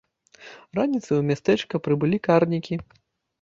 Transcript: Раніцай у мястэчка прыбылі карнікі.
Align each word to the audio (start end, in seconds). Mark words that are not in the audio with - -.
Раніцай 0.79 1.17
у 1.19 1.25
мястэчка 1.27 1.81
прыбылі 1.89 2.17
карнікі. 2.29 2.81